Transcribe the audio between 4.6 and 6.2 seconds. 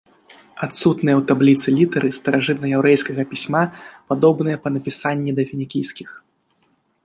па напісанні да фінікійскіх.